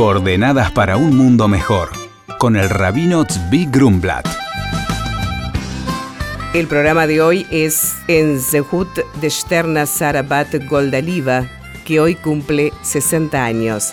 Coordenadas 0.00 0.72
para 0.72 0.96
un 0.96 1.14
mundo 1.14 1.46
mejor, 1.46 1.90
con 2.38 2.56
el 2.56 2.70
rabino 2.70 3.26
Tzvi 3.26 3.66
Grumblat. 3.66 4.26
El 6.54 6.66
programa 6.68 7.06
de 7.06 7.20
hoy 7.20 7.46
es 7.50 7.98
en 8.08 8.40
Zehut 8.40 8.88
de 9.20 9.28
Sterna 9.28 9.84
Sarabat 9.84 10.54
Goldaliva, 10.70 11.46
que 11.84 12.00
hoy 12.00 12.14
cumple 12.14 12.72
60 12.80 13.44
años. 13.44 13.92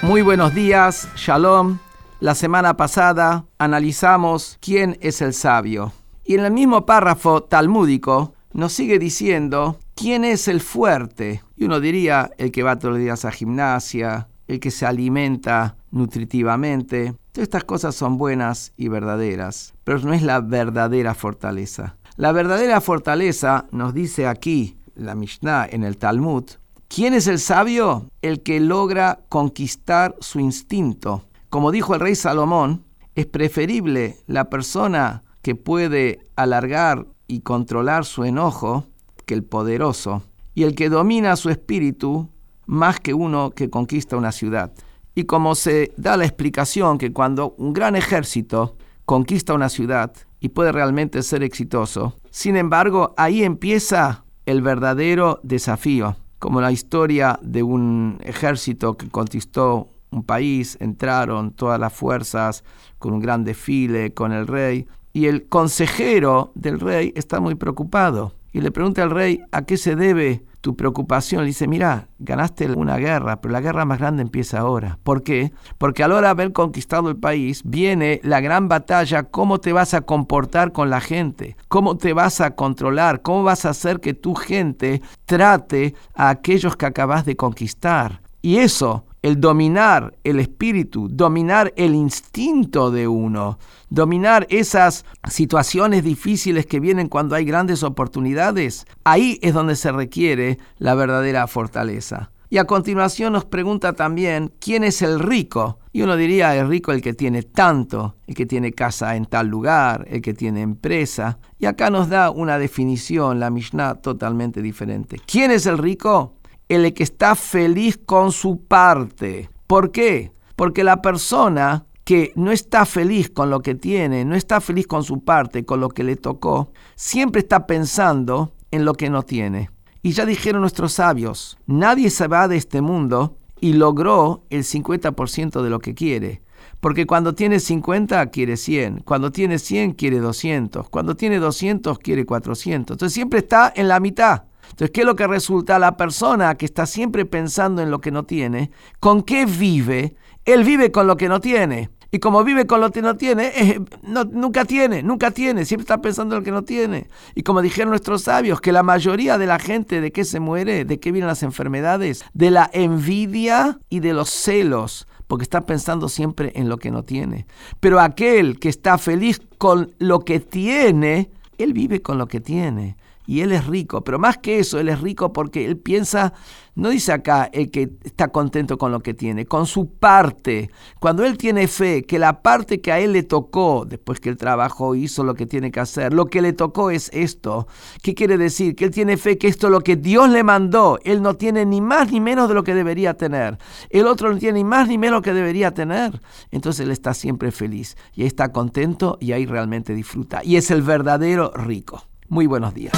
Muy 0.00 0.22
buenos 0.22 0.54
días, 0.54 1.08
Shalom. 1.16 1.78
La 2.20 2.36
semana 2.36 2.76
pasada 2.76 3.44
analizamos 3.58 4.56
quién 4.60 4.96
es 5.00 5.20
el 5.20 5.34
sabio. 5.34 5.90
Y 6.24 6.36
en 6.36 6.44
el 6.44 6.52
mismo 6.52 6.86
párrafo 6.86 7.42
talmúdico 7.42 8.34
nos 8.52 8.72
sigue 8.72 9.00
diciendo 9.00 9.80
quién 9.98 10.24
es 10.24 10.48
el 10.48 10.60
fuerte. 10.60 11.42
Y 11.56 11.64
uno 11.64 11.80
diría 11.80 12.30
el 12.38 12.52
que 12.52 12.62
va 12.62 12.78
todos 12.78 12.94
los 12.94 13.02
días 13.02 13.24
a 13.24 13.32
gimnasia, 13.32 14.28
el 14.46 14.60
que 14.60 14.70
se 14.70 14.86
alimenta 14.86 15.76
nutritivamente. 15.90 17.14
Todas 17.32 17.44
estas 17.44 17.64
cosas 17.64 17.94
son 17.94 18.16
buenas 18.16 18.72
y 18.76 18.88
verdaderas, 18.88 19.74
pero 19.84 19.98
no 19.98 20.12
es 20.12 20.22
la 20.22 20.40
verdadera 20.40 21.14
fortaleza. 21.14 21.96
La 22.16 22.32
verdadera 22.32 22.80
fortaleza 22.80 23.66
nos 23.72 23.92
dice 23.92 24.26
aquí 24.26 24.76
la 24.94 25.14
Mishnah 25.14 25.66
en 25.70 25.84
el 25.84 25.98
Talmud. 25.98 26.44
¿Quién 26.88 27.14
es 27.14 27.26
el 27.26 27.38
sabio? 27.38 28.10
El 28.22 28.42
que 28.42 28.60
logra 28.60 29.20
conquistar 29.28 30.16
su 30.20 30.40
instinto. 30.40 31.24
Como 31.50 31.70
dijo 31.70 31.94
el 31.94 32.00
rey 32.00 32.14
Salomón, 32.14 32.84
es 33.14 33.26
preferible 33.26 34.16
la 34.26 34.48
persona 34.48 35.24
que 35.42 35.54
puede 35.54 36.26
alargar 36.36 37.06
y 37.26 37.40
controlar 37.40 38.04
su 38.04 38.24
enojo 38.24 38.86
que 39.28 39.34
el 39.34 39.44
poderoso, 39.44 40.22
y 40.54 40.64
el 40.64 40.74
que 40.74 40.88
domina 40.88 41.36
su 41.36 41.50
espíritu 41.50 42.30
más 42.66 42.98
que 42.98 43.14
uno 43.14 43.50
que 43.50 43.70
conquista 43.70 44.16
una 44.16 44.32
ciudad. 44.32 44.72
Y 45.14 45.24
como 45.24 45.54
se 45.54 45.92
da 45.96 46.16
la 46.16 46.24
explicación 46.24 46.98
que 46.98 47.12
cuando 47.12 47.54
un 47.58 47.72
gran 47.72 47.94
ejército 47.94 48.76
conquista 49.04 49.54
una 49.54 49.68
ciudad 49.68 50.12
y 50.40 50.48
puede 50.48 50.72
realmente 50.72 51.22
ser 51.22 51.42
exitoso, 51.42 52.16
sin 52.30 52.56
embargo, 52.56 53.14
ahí 53.16 53.44
empieza 53.44 54.24
el 54.46 54.62
verdadero 54.62 55.40
desafío, 55.42 56.16
como 56.38 56.60
la 56.60 56.72
historia 56.72 57.38
de 57.42 57.62
un 57.62 58.18
ejército 58.22 58.96
que 58.96 59.08
conquistó 59.10 59.90
un 60.10 60.24
país, 60.24 60.78
entraron 60.80 61.50
todas 61.52 61.78
las 61.78 61.92
fuerzas 61.92 62.64
con 62.98 63.12
un 63.12 63.20
gran 63.20 63.44
desfile 63.44 64.14
con 64.14 64.32
el 64.32 64.46
rey, 64.46 64.86
y 65.12 65.26
el 65.26 65.48
consejero 65.48 66.52
del 66.54 66.80
rey 66.80 67.12
está 67.14 67.40
muy 67.40 67.54
preocupado 67.54 68.32
y 68.58 68.60
le 68.60 68.72
pregunta 68.72 69.04
al 69.04 69.12
rey 69.12 69.40
a 69.52 69.62
qué 69.62 69.76
se 69.76 69.94
debe 69.94 70.44
tu 70.60 70.74
preocupación. 70.74 71.42
Le 71.42 71.46
dice, 71.46 71.68
mira, 71.68 72.08
ganaste 72.18 72.68
una 72.72 72.96
guerra, 72.96 73.40
pero 73.40 73.52
la 73.52 73.60
guerra 73.60 73.84
más 73.84 74.00
grande 74.00 74.20
empieza 74.20 74.58
ahora. 74.58 74.98
¿Por 75.04 75.22
qué? 75.22 75.52
Porque 75.78 76.02
a 76.02 76.08
la 76.08 76.16
hora 76.16 76.26
de 76.26 76.30
haber 76.32 76.52
conquistado 76.52 77.08
el 77.08 77.16
país 77.16 77.62
viene 77.64 78.20
la 78.24 78.40
gran 78.40 78.68
batalla, 78.68 79.22
cómo 79.22 79.60
te 79.60 79.72
vas 79.72 79.94
a 79.94 80.00
comportar 80.00 80.72
con 80.72 80.90
la 80.90 81.00
gente, 81.00 81.56
cómo 81.68 81.98
te 81.98 82.12
vas 82.14 82.40
a 82.40 82.56
controlar, 82.56 83.22
cómo 83.22 83.44
vas 83.44 83.64
a 83.64 83.70
hacer 83.70 84.00
que 84.00 84.12
tu 84.12 84.34
gente 84.34 85.02
trate 85.24 85.94
a 86.16 86.28
aquellos 86.28 86.76
que 86.76 86.86
acabas 86.86 87.24
de 87.26 87.36
conquistar. 87.36 88.22
Y 88.42 88.56
eso 88.56 89.04
el 89.22 89.40
dominar 89.40 90.16
el 90.24 90.40
espíritu, 90.40 91.08
dominar 91.08 91.72
el 91.76 91.94
instinto 91.94 92.90
de 92.90 93.08
uno, 93.08 93.58
dominar 93.90 94.46
esas 94.50 95.04
situaciones 95.28 96.04
difíciles 96.04 96.66
que 96.66 96.80
vienen 96.80 97.08
cuando 97.08 97.34
hay 97.34 97.44
grandes 97.44 97.82
oportunidades, 97.82 98.86
ahí 99.04 99.38
es 99.42 99.54
donde 99.54 99.76
se 99.76 99.92
requiere 99.92 100.58
la 100.78 100.94
verdadera 100.94 101.46
fortaleza. 101.46 102.30
Y 102.50 102.56
a 102.56 102.64
continuación 102.64 103.34
nos 103.34 103.44
pregunta 103.44 103.92
también 103.92 104.54
quién 104.58 104.82
es 104.82 105.02
el 105.02 105.20
rico. 105.20 105.80
Y 105.92 106.00
uno 106.00 106.16
diría, 106.16 106.56
el 106.56 106.66
rico 106.66 106.92
el 106.92 107.02
que 107.02 107.12
tiene 107.12 107.42
tanto, 107.42 108.16
el 108.26 108.34
que 108.34 108.46
tiene 108.46 108.72
casa 108.72 109.16
en 109.16 109.26
tal 109.26 109.48
lugar, 109.48 110.06
el 110.08 110.22
que 110.22 110.32
tiene 110.32 110.62
empresa. 110.62 111.38
Y 111.58 111.66
acá 111.66 111.90
nos 111.90 112.08
da 112.08 112.30
una 112.30 112.58
definición, 112.58 113.38
la 113.38 113.50
Mishnah, 113.50 113.96
totalmente 113.96 114.62
diferente. 114.62 115.20
¿Quién 115.26 115.50
es 115.50 115.66
el 115.66 115.76
rico? 115.76 116.37
El 116.68 116.92
que 116.94 117.02
está 117.02 117.34
feliz 117.34 117.98
con 117.98 118.32
su 118.32 118.64
parte. 118.64 119.50
¿Por 119.66 119.90
qué? 119.90 120.32
Porque 120.56 120.84
la 120.84 121.02
persona 121.02 121.86
que 122.04 122.32
no 122.36 122.52
está 122.52 122.86
feliz 122.86 123.30
con 123.30 123.50
lo 123.50 123.60
que 123.60 123.74
tiene, 123.74 124.24
no 124.24 124.34
está 124.34 124.60
feliz 124.60 124.86
con 124.86 125.04
su 125.04 125.24
parte, 125.24 125.64
con 125.64 125.80
lo 125.80 125.90
que 125.90 126.04
le 126.04 126.16
tocó, 126.16 126.72
siempre 126.96 127.40
está 127.40 127.66
pensando 127.66 128.52
en 128.70 128.84
lo 128.84 128.94
que 128.94 129.10
no 129.10 129.22
tiene. 129.22 129.70
Y 130.02 130.12
ya 130.12 130.24
dijeron 130.24 130.62
nuestros 130.62 130.94
sabios, 130.94 131.58
nadie 131.66 132.08
se 132.10 132.28
va 132.28 132.48
de 132.48 132.56
este 132.56 132.80
mundo 132.80 133.36
y 133.60 133.74
logró 133.74 134.44
el 134.48 134.64
50% 134.64 135.62
de 135.62 135.70
lo 135.70 135.80
que 135.80 135.94
quiere. 135.94 136.42
Porque 136.80 137.06
cuando 137.06 137.34
tiene 137.34 137.60
50 137.60 138.24
quiere 138.30 138.56
100, 138.56 139.00
cuando 139.00 139.32
tiene 139.32 139.58
100 139.58 139.92
quiere 139.92 140.20
200, 140.20 140.88
cuando 140.88 141.16
tiene 141.16 141.38
200 141.38 141.98
quiere 141.98 142.24
400. 142.24 142.94
Entonces 142.94 143.12
siempre 143.12 143.40
está 143.40 143.72
en 143.74 143.88
la 143.88 144.00
mitad. 144.00 144.44
Entonces, 144.70 144.90
¿qué 144.90 145.00
es 145.00 145.06
lo 145.06 145.16
que 145.16 145.26
resulta? 145.26 145.78
La 145.78 145.96
persona 145.96 146.54
que 146.56 146.66
está 146.66 146.86
siempre 146.86 147.24
pensando 147.24 147.82
en 147.82 147.90
lo 147.90 148.00
que 148.00 148.10
no 148.10 148.24
tiene, 148.24 148.70
¿con 149.00 149.22
qué 149.22 149.46
vive? 149.46 150.16
Él 150.44 150.64
vive 150.64 150.90
con 150.90 151.06
lo 151.06 151.16
que 151.16 151.28
no 151.28 151.40
tiene. 151.40 151.90
Y 152.10 152.20
como 152.20 152.42
vive 152.42 152.66
con 152.66 152.80
lo 152.80 152.90
que 152.90 153.02
no 153.02 153.16
tiene, 153.16 153.52
eh, 153.54 153.80
nunca 154.02 154.64
tiene, 154.64 155.02
nunca 155.02 155.30
tiene, 155.30 155.66
siempre 155.66 155.82
está 155.82 156.00
pensando 156.00 156.34
en 156.34 156.40
lo 156.40 156.44
que 156.44 156.50
no 156.50 156.62
tiene. 156.62 157.08
Y 157.34 157.42
como 157.42 157.60
dijeron 157.60 157.90
nuestros 157.90 158.22
sabios, 158.22 158.62
que 158.62 158.72
la 158.72 158.82
mayoría 158.82 159.36
de 159.36 159.46
la 159.46 159.58
gente 159.58 160.00
de 160.00 160.10
qué 160.10 160.24
se 160.24 160.40
muere, 160.40 160.86
de 160.86 160.98
qué 161.00 161.12
vienen 161.12 161.28
las 161.28 161.42
enfermedades, 161.42 162.24
de 162.32 162.50
la 162.50 162.70
envidia 162.72 163.78
y 163.90 164.00
de 164.00 164.14
los 164.14 164.30
celos, 164.30 165.06
porque 165.26 165.42
está 165.42 165.66
pensando 165.66 166.08
siempre 166.08 166.52
en 166.54 166.70
lo 166.70 166.78
que 166.78 166.90
no 166.90 167.02
tiene. 167.02 167.46
Pero 167.78 168.00
aquel 168.00 168.58
que 168.58 168.70
está 168.70 168.96
feliz 168.96 169.42
con 169.58 169.92
lo 169.98 170.20
que 170.20 170.40
tiene, 170.40 171.30
él 171.58 171.74
vive 171.74 172.00
con 172.00 172.16
lo 172.16 172.26
que 172.26 172.40
tiene 172.40 172.96
y 173.28 173.42
él 173.42 173.52
es 173.52 173.66
rico, 173.66 174.00
pero 174.00 174.18
más 174.18 174.38
que 174.38 174.58
eso, 174.58 174.80
él 174.80 174.88
es 174.88 175.02
rico 175.02 175.34
porque 175.34 175.66
él 175.66 175.76
piensa, 175.76 176.32
no 176.74 176.88
dice 176.88 177.12
acá 177.12 177.50
el 177.52 177.70
que 177.70 177.90
está 178.02 178.28
contento 178.28 178.78
con 178.78 178.90
lo 178.90 179.00
que 179.00 179.12
tiene, 179.12 179.44
con 179.44 179.66
su 179.66 179.90
parte. 179.90 180.70
Cuando 180.98 181.26
él 181.26 181.36
tiene 181.36 181.68
fe 181.68 182.04
que 182.04 182.18
la 182.18 182.40
parte 182.40 182.80
que 182.80 182.90
a 182.90 183.00
él 183.00 183.12
le 183.12 183.24
tocó, 183.24 183.84
después 183.86 184.18
que 184.18 184.30
él 184.30 184.38
trabajó, 184.38 184.94
hizo 184.94 185.24
lo 185.24 185.34
que 185.34 185.44
tiene 185.44 185.70
que 185.70 185.78
hacer, 185.78 186.14
lo 186.14 186.24
que 186.24 186.40
le 186.40 186.54
tocó 186.54 186.90
es 186.90 187.10
esto. 187.12 187.68
¿Qué 188.02 188.14
quiere 188.14 188.38
decir? 188.38 188.74
Que 188.74 188.86
él 188.86 188.92
tiene 188.92 189.18
fe 189.18 189.36
que 189.36 189.48
esto 189.48 189.66
es 189.66 189.72
lo 189.72 189.82
que 189.82 189.96
Dios 189.96 190.30
le 190.30 190.42
mandó, 190.42 190.98
él 191.04 191.20
no 191.20 191.34
tiene 191.34 191.66
ni 191.66 191.82
más 191.82 192.10
ni 192.10 192.20
menos 192.20 192.48
de 192.48 192.54
lo 192.54 192.64
que 192.64 192.74
debería 192.74 193.12
tener. 193.12 193.58
El 193.90 194.06
otro 194.06 194.32
no 194.32 194.38
tiene 194.38 194.60
ni 194.60 194.64
más 194.64 194.88
ni 194.88 194.96
menos 194.96 195.20
que 195.20 195.34
debería 195.34 195.74
tener. 195.74 196.18
Entonces 196.50 196.86
él 196.86 196.92
está 196.92 197.12
siempre 197.12 197.52
feliz 197.52 197.98
y 198.14 198.24
está 198.24 198.52
contento 198.52 199.18
y 199.20 199.32
ahí 199.32 199.44
realmente 199.44 199.94
disfruta. 199.94 200.42
Y 200.42 200.56
es 200.56 200.70
el 200.70 200.80
verdadero 200.80 201.52
rico. 201.54 202.07
Muy 202.28 202.46
buenos 202.46 202.74
días. 202.74 202.92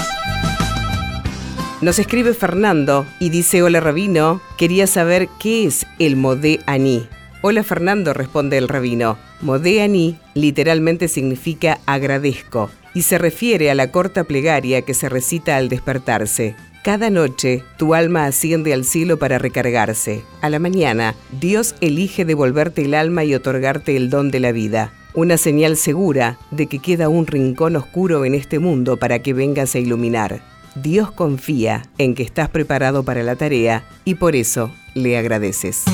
Nos 1.80 1.98
escribe 1.98 2.34
Fernando 2.34 3.06
y 3.20 3.30
dice, 3.30 3.62
hola 3.62 3.80
rabino, 3.80 4.40
quería 4.58 4.86
saber 4.86 5.28
qué 5.38 5.64
es 5.64 5.86
el 5.98 6.16
Modé 6.16 6.60
Aní. 6.66 7.06
Hola 7.42 7.62
Fernando, 7.62 8.12
responde 8.12 8.58
el 8.58 8.68
rabino. 8.68 9.16
Modé 9.40 9.82
Aní 9.82 10.18
literalmente 10.34 11.08
significa 11.08 11.78
agradezco 11.86 12.70
y 12.92 13.02
se 13.02 13.18
refiere 13.18 13.70
a 13.70 13.74
la 13.74 13.90
corta 13.92 14.24
plegaria 14.24 14.82
que 14.82 14.92
se 14.92 15.08
recita 15.08 15.56
al 15.56 15.68
despertarse. 15.68 16.54
Cada 16.82 17.08
noche 17.08 17.62
tu 17.78 17.94
alma 17.94 18.26
asciende 18.26 18.74
al 18.74 18.84
cielo 18.84 19.18
para 19.18 19.38
recargarse. 19.38 20.22
A 20.42 20.50
la 20.50 20.58
mañana, 20.58 21.14
Dios 21.40 21.76
elige 21.80 22.24
devolverte 22.24 22.82
el 22.82 22.94
alma 22.94 23.24
y 23.24 23.34
otorgarte 23.34 23.96
el 23.96 24.10
don 24.10 24.30
de 24.30 24.40
la 24.40 24.52
vida 24.52 24.92
una 25.14 25.36
señal 25.36 25.76
segura 25.76 26.38
de 26.50 26.66
que 26.66 26.78
queda 26.78 27.08
un 27.08 27.26
rincón 27.26 27.76
oscuro 27.76 28.24
en 28.24 28.34
este 28.34 28.58
mundo 28.58 28.96
para 28.96 29.20
que 29.20 29.34
vengas 29.34 29.74
a 29.74 29.78
iluminar. 29.78 30.40
Dios 30.74 31.10
confía 31.10 31.82
en 31.98 32.14
que 32.14 32.22
estás 32.22 32.48
preparado 32.48 33.02
para 33.02 33.22
la 33.22 33.36
tarea 33.36 33.84
y 34.04 34.14
por 34.14 34.36
eso 34.36 34.70
le 34.94 35.18
agradeces. 35.18 35.84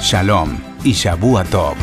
Shalom 0.00 0.56
y 0.84 0.92
Shabu 0.92 1.42
Tov. 1.50 1.74